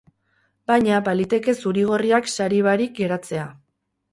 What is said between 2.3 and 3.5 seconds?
sari barik geratzea.